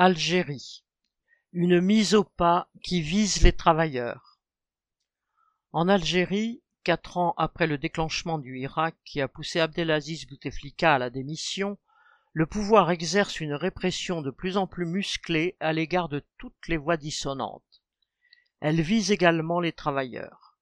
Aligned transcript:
Algérie. 0.00 0.84
Une 1.52 1.80
mise 1.80 2.14
au 2.14 2.22
pas 2.22 2.70
qui 2.84 3.02
vise 3.02 3.42
les 3.42 3.50
travailleurs. 3.50 4.38
En 5.72 5.88
Algérie, 5.88 6.62
quatre 6.84 7.16
ans 7.16 7.34
après 7.36 7.66
le 7.66 7.78
déclenchement 7.78 8.38
du 8.38 8.60
Irak 8.60 8.94
qui 9.04 9.20
a 9.20 9.26
poussé 9.26 9.58
Abdelaziz 9.58 10.24
Bouteflika 10.28 10.94
à 10.94 10.98
la 10.98 11.10
démission, 11.10 11.78
le 12.32 12.46
pouvoir 12.46 12.92
exerce 12.92 13.40
une 13.40 13.54
répression 13.54 14.22
de 14.22 14.30
plus 14.30 14.56
en 14.56 14.68
plus 14.68 14.86
musclée 14.86 15.56
à 15.58 15.72
l'égard 15.72 16.08
de 16.08 16.22
toutes 16.38 16.68
les 16.68 16.76
voix 16.76 16.96
dissonantes. 16.96 17.82
Elle 18.60 18.80
vise 18.80 19.10
également 19.10 19.58
les 19.58 19.72
travailleurs. 19.72 20.56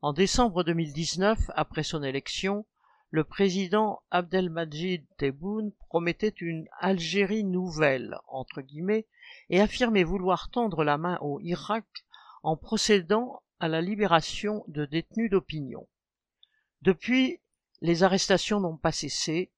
En 0.00 0.14
décembre 0.14 0.64
2019, 0.64 1.50
après 1.54 1.82
son 1.82 2.02
élection, 2.02 2.64
le 3.10 3.24
président 3.24 4.02
Abdelmajid 4.10 5.06
Tebboune 5.16 5.72
promettait 5.88 6.34
une 6.40 6.68
Algérie 6.78 7.44
nouvelle, 7.44 8.18
entre 8.28 8.60
guillemets, 8.60 9.06
et 9.48 9.60
affirmait 9.60 10.04
vouloir 10.04 10.50
tendre 10.50 10.84
la 10.84 10.98
main 10.98 11.18
au 11.22 11.40
Irak 11.40 11.86
en 12.42 12.56
procédant 12.56 13.42
à 13.60 13.68
la 13.68 13.80
libération 13.80 14.62
de 14.68 14.84
détenus 14.84 15.30
d'opinion. 15.30 15.88
Depuis, 16.82 17.40
les 17.80 18.02
arrestations 18.02 18.60
n'ont 18.60 18.76
pas 18.76 18.92
cessé, 18.92 19.50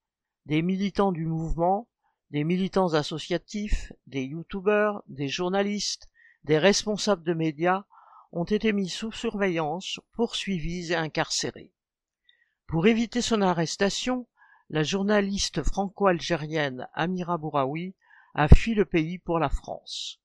des 0.46 0.62
militants 0.62 1.12
du 1.12 1.26
mouvement, 1.26 1.88
des 2.30 2.44
militants 2.44 2.94
associatifs, 2.94 3.92
des 4.06 4.22
youtubeurs, 4.22 5.02
des 5.08 5.28
journalistes, 5.28 6.08
des 6.44 6.58
responsables 6.58 7.24
de 7.24 7.34
médias 7.34 7.84
ont 8.32 8.44
été 8.44 8.72
mis 8.72 8.88
sous 8.88 9.12
surveillance, 9.12 9.98
poursuivis 10.12 10.92
et 10.92 10.96
incarcérés. 10.96 11.72
Pour 12.70 12.86
éviter 12.86 13.20
son 13.20 13.42
arrestation, 13.42 14.28
la 14.68 14.84
journaliste 14.84 15.64
franco-algérienne 15.64 16.86
Amira 16.94 17.36
Bouraoui 17.36 17.96
a 18.34 18.46
fui 18.46 18.74
le 18.74 18.84
pays 18.84 19.18
pour 19.18 19.40
la 19.40 19.48
France. 19.48 20.20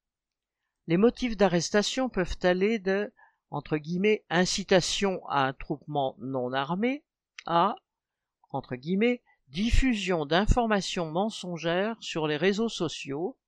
Les 0.86 0.98
motifs 0.98 1.36
d'arrestation 1.36 2.08
peuvent 2.08 2.38
aller 2.44 2.78
de 2.78 3.12
entre 3.50 3.78
guillemets 3.78 4.26
incitation 4.30 5.26
à 5.28 5.48
un 5.48 5.54
troupement 5.54 6.16
non 6.20 6.54
armé 6.54 7.04
à 7.48 7.78
entre 8.52 8.76
guillemets 8.76 9.24
diffusion 9.48 10.28
d'informations 10.28 11.10
mensongères 11.10 11.98
sur 12.00 12.28
les 12.28 12.38
réseaux 12.38 12.70
sociaux 12.70 13.40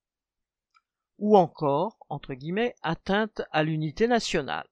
ou 1.18 1.36
encore 1.36 1.98
entre 2.08 2.34
guillemets 2.34 2.74
atteinte 2.82 3.42
à 3.52 3.62
l'unité 3.62 4.08
nationale. 4.08 4.66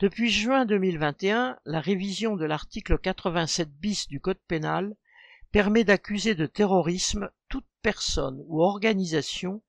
Depuis 0.00 0.28
juin 0.28 0.64
2021, 0.64 1.56
la 1.66 1.80
révision 1.80 2.34
de 2.34 2.44
l'article 2.44 2.98
87 2.98 3.70
bis 3.78 4.08
du 4.08 4.18
Code 4.18 4.40
pénal 4.48 4.96
permet 5.52 5.84
d'accuser 5.84 6.34
de 6.34 6.46
terrorisme 6.46 7.30
toute 7.48 7.68
personne 7.80 8.42
ou 8.48 8.60
organisation 8.60 9.62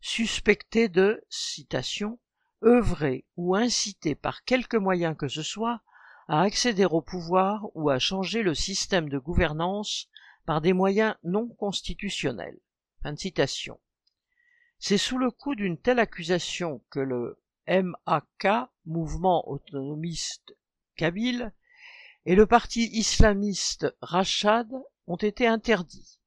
suspectée 0.00 0.88
de, 0.88 1.24
citation, 1.28 2.20
œuvrer 2.62 3.24
ou 3.36 3.56
inciter 3.56 4.14
par 4.14 4.44
quelque 4.44 4.76
moyen 4.76 5.16
que 5.16 5.26
ce 5.26 5.42
soit 5.42 5.80
à 6.28 6.42
accéder 6.42 6.84
au 6.84 7.02
pouvoir 7.02 7.66
ou 7.74 7.90
à 7.90 7.98
changer 7.98 8.44
le 8.44 8.54
système 8.54 9.08
de 9.08 9.18
gouvernance 9.18 10.08
par 10.46 10.60
des 10.60 10.72
moyens 10.72 11.16
non 11.24 11.48
constitutionnels. 11.48 12.60
C'est 14.78 14.98
sous 14.98 15.18
le 15.18 15.32
coup 15.32 15.56
d'une 15.56 15.76
telle 15.76 15.98
accusation 15.98 16.84
que 16.88 17.00
le 17.00 17.41
MAK, 17.68 18.46
Mouvement 18.84 19.48
autonomiste 19.48 20.56
kabyle, 20.96 21.52
et 22.26 22.34
le 22.34 22.46
parti 22.46 22.88
islamiste 22.92 23.86
Rachad 24.00 24.70
ont 25.06 25.16
été 25.16 25.46
interdits. 25.46 26.20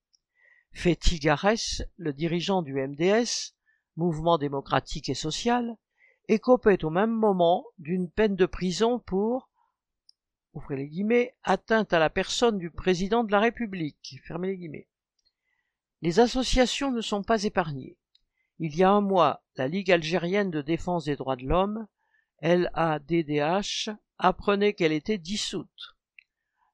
Fethi 0.71 1.19
Gares, 1.19 1.83
le 1.97 2.13
dirigeant 2.13 2.61
du 2.61 2.73
MDS, 2.73 3.53
Mouvement 3.95 4.37
démocratique 4.37 5.09
et 5.09 5.13
social, 5.13 5.77
écopait 6.27 6.83
au 6.83 6.89
même 6.89 7.13
moment 7.13 7.65
d'une 7.77 8.09
peine 8.09 8.35
de 8.35 8.45
prison 8.45 8.99
pour 8.99 9.49
ouvrez 10.55 10.77
les 10.77 10.87
guillemets, 10.87 11.35
atteinte 11.43 11.93
à 11.93 11.99
la 11.99 12.09
personne 12.09 12.57
du 12.57 12.71
président 12.71 13.23
de 13.23 13.31
la 13.31 13.39
République. 13.39 14.19
Fermez 14.25 14.47
les 14.47 14.57
guillemets. 14.57 14.87
Les 16.01 16.19
associations 16.19 16.91
ne 16.91 17.01
sont 17.01 17.23
pas 17.23 17.43
épargnées. 17.43 17.97
Il 18.57 18.73
y 18.77 18.83
a 18.83 18.89
un 18.89 19.01
mois, 19.01 19.43
la 19.57 19.67
Ligue 19.67 19.91
algérienne 19.91 20.49
de 20.49 20.61
défense 20.61 21.05
des 21.05 21.17
droits 21.17 21.35
de 21.35 21.45
l'homme, 21.45 21.87
LADDH, 22.41 23.89
apprenait 24.17 24.73
qu'elle 24.73 24.93
était 24.93 25.17
dissoute. 25.17 25.97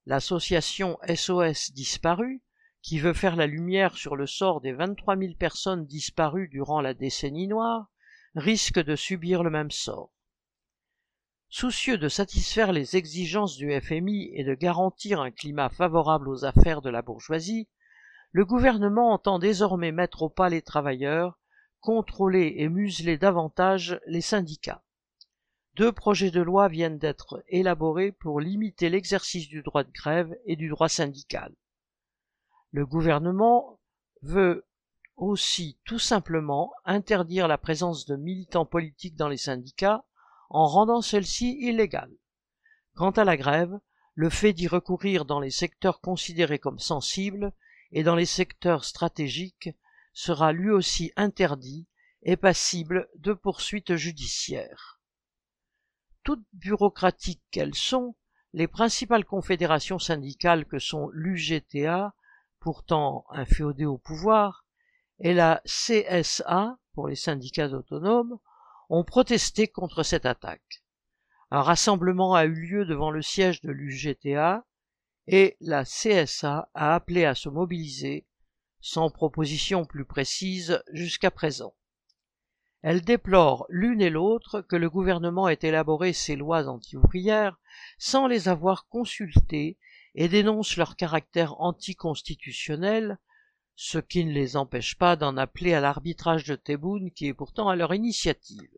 L'association 0.05 0.99
SOS 1.07 1.71
Disparu, 1.71 2.43
qui 2.83 2.99
veut 2.99 3.13
faire 3.13 3.35
la 3.35 3.47
lumière 3.47 3.97
sur 3.97 4.15
le 4.15 4.27
sort 4.27 4.61
des 4.61 4.73
23 4.73 5.17
000 5.17 5.33
personnes 5.33 5.87
disparues 5.87 6.49
durant 6.49 6.81
la 6.81 6.93
décennie 6.93 7.47
noire, 7.47 7.87
risque 8.35 8.79
de 8.79 8.95
subir 8.95 9.41
le 9.41 9.49
même 9.49 9.71
sort. 9.71 10.11
Soucieux 11.49 11.97
de 11.97 12.09
satisfaire 12.09 12.71
les 12.73 12.95
exigences 12.95 13.57
du 13.57 13.71
FMI 13.81 14.31
et 14.35 14.43
de 14.43 14.53
garantir 14.53 15.19
un 15.19 15.31
climat 15.31 15.69
favorable 15.69 16.29
aux 16.29 16.45
affaires 16.45 16.81
de 16.81 16.91
la 16.91 17.01
bourgeoisie, 17.01 17.67
le 18.31 18.45
gouvernement 18.45 19.11
entend 19.11 19.39
désormais 19.39 19.91
mettre 19.91 20.21
au 20.21 20.29
pas 20.29 20.47
les 20.47 20.61
travailleurs 20.61 21.40
contrôler 21.81 22.55
et 22.57 22.69
museler 22.69 23.17
davantage 23.17 23.99
les 24.07 24.21
syndicats. 24.21 24.83
Deux 25.75 25.91
projets 25.91 26.31
de 26.31 26.41
loi 26.41 26.67
viennent 26.67 26.97
d'être 26.97 27.43
élaborés 27.47 28.11
pour 28.11 28.39
limiter 28.39 28.89
l'exercice 28.89 29.47
du 29.47 29.63
droit 29.63 29.83
de 29.83 29.91
grève 29.91 30.33
et 30.45 30.55
du 30.55 30.69
droit 30.69 30.89
syndical. 30.89 31.53
Le 32.71 32.85
gouvernement 32.85 33.79
veut 34.21 34.65
aussi 35.15 35.77
tout 35.85 35.99
simplement 35.99 36.71
interdire 36.85 37.47
la 37.47 37.57
présence 37.57 38.05
de 38.05 38.15
militants 38.15 38.65
politiques 38.65 39.15
dans 39.15 39.27
les 39.27 39.37
syndicats 39.37 40.03
en 40.49 40.67
rendant 40.67 41.01
celle-ci 41.01 41.57
illégale. 41.61 42.11
Quant 42.95 43.11
à 43.11 43.23
la 43.23 43.37
grève, 43.37 43.79
le 44.13 44.29
fait 44.29 44.53
d'y 44.53 44.67
recourir 44.67 45.25
dans 45.25 45.39
les 45.39 45.51
secteurs 45.51 46.01
considérés 46.01 46.59
comme 46.59 46.79
sensibles 46.79 47.53
et 47.91 48.03
dans 48.03 48.15
les 48.15 48.25
secteurs 48.25 48.83
stratégiques 48.83 49.69
sera 50.13 50.51
lui 50.51 50.69
aussi 50.69 51.11
interdit 51.15 51.87
et 52.23 52.37
passible 52.37 53.09
de 53.15 53.33
poursuites 53.33 53.95
judiciaires. 53.95 54.99
Toutes 56.23 56.45
bureaucratiques 56.53 57.43
qu'elles 57.51 57.75
sont, 57.75 58.15
les 58.53 58.67
principales 58.67 59.25
confédérations 59.25 59.99
syndicales 59.99 60.65
que 60.65 60.77
sont 60.77 61.09
l'UGTA, 61.13 62.13
pourtant 62.59 63.25
inféodée 63.29 63.85
au 63.85 63.97
pouvoir, 63.97 64.65
et 65.19 65.33
la 65.33 65.61
CSA, 65.65 66.77
pour 66.93 67.07
les 67.07 67.15
syndicats 67.15 67.69
autonomes, 67.69 68.37
ont 68.89 69.03
protesté 69.03 69.67
contre 69.67 70.03
cette 70.03 70.25
attaque. 70.25 70.83
Un 71.49 71.61
rassemblement 71.61 72.33
a 72.33 72.45
eu 72.45 72.53
lieu 72.53 72.85
devant 72.85 73.11
le 73.11 73.21
siège 73.21 73.61
de 73.61 73.71
l'UGTA 73.71 74.65
et 75.27 75.57
la 75.59 75.83
CSA 75.85 76.69
a 76.73 76.95
appelé 76.95 77.25
à 77.25 77.35
se 77.35 77.49
mobiliser 77.49 78.25
sans 78.81 79.09
proposition 79.09 79.85
plus 79.85 80.05
précise 80.05 80.81
jusqu'à 80.91 81.31
présent. 81.31 81.75
Elle 82.81 83.01
déplore 83.01 83.67
l'une 83.69 84.01
et 84.01 84.09
l'autre 84.09 84.61
que 84.61 84.75
le 84.75 84.89
gouvernement 84.89 85.47
ait 85.47 85.59
élaboré 85.61 86.13
ces 86.13 86.35
lois 86.35 86.67
anti-ouvrières 86.67 87.59
sans 87.99 88.25
les 88.25 88.49
avoir 88.49 88.87
consultées 88.87 89.77
et 90.15 90.27
dénonce 90.27 90.77
leur 90.77 90.95
caractère 90.95 91.61
anticonstitutionnel, 91.61 93.19
ce 93.75 93.99
qui 93.99 94.25
ne 94.25 94.31
les 94.31 94.57
empêche 94.57 94.97
pas 94.97 95.15
d'en 95.15 95.37
appeler 95.37 95.73
à 95.73 95.79
l'arbitrage 95.79 96.45
de 96.45 96.55
Tebboune 96.55 97.11
qui 97.11 97.27
est 97.27 97.33
pourtant 97.33 97.69
à 97.69 97.75
leur 97.75 97.93
initiative. 97.93 98.71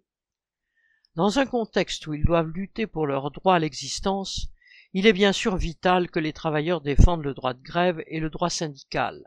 Dans 1.15 1.39
un 1.39 1.45
contexte 1.45 2.05
où 2.07 2.13
ils 2.13 2.25
doivent 2.25 2.51
lutter 2.51 2.87
pour 2.87 3.07
leur 3.07 3.31
droit 3.31 3.55
à 3.55 3.59
l'existence, 3.59 4.47
il 4.93 5.07
est 5.07 5.13
bien 5.13 5.31
sûr 5.31 5.55
vital 5.55 6.11
que 6.11 6.19
les 6.19 6.33
travailleurs 6.33 6.81
défendent 6.81 7.23
le 7.23 7.33
droit 7.33 7.53
de 7.53 7.61
grève 7.61 8.03
et 8.07 8.19
le 8.19 8.29
droit 8.29 8.49
syndical, 8.49 9.23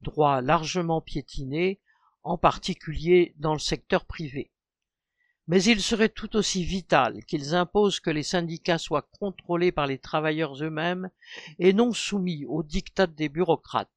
droit 0.00 0.40
largement 0.40 1.00
piétiné, 1.00 1.80
en 2.22 2.38
particulier 2.38 3.34
dans 3.36 3.52
le 3.52 3.58
secteur 3.58 4.04
privé. 4.04 4.50
Mais 5.46 5.62
il 5.62 5.80
serait 5.80 6.10
tout 6.10 6.36
aussi 6.36 6.62
vital 6.62 7.24
qu'ils 7.24 7.54
imposent 7.54 8.00
que 8.00 8.10
les 8.10 8.22
syndicats 8.22 8.76
soient 8.76 9.08
contrôlés 9.18 9.72
par 9.72 9.86
les 9.86 9.98
travailleurs 9.98 10.62
eux-mêmes 10.62 11.10
et 11.58 11.72
non 11.72 11.92
soumis 11.94 12.44
aux 12.44 12.62
diktats 12.62 13.06
des 13.06 13.30
bureaucrates, 13.30 13.90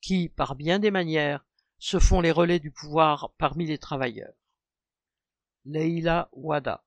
qui, 0.00 0.28
par 0.28 0.54
bien 0.54 0.78
des 0.78 0.92
manières, 0.92 1.44
se 1.78 1.98
font 1.98 2.20
les 2.20 2.30
relais 2.30 2.60
du 2.60 2.70
pouvoir 2.70 3.32
parmi 3.38 3.66
les 3.66 3.78
travailleurs. 3.78 4.34
Leila 5.64 6.28
Wada 6.32 6.84